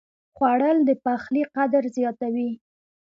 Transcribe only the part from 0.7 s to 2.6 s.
د پخلي قدر زیاتوي